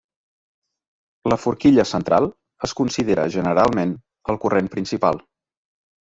[1.31, 2.25] La Forquilla central
[2.67, 3.93] es considera generalment
[4.35, 5.21] el corrent principal.